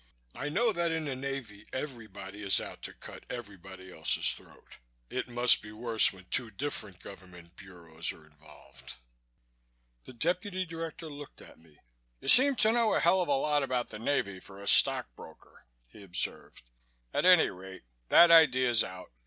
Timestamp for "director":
10.65-11.05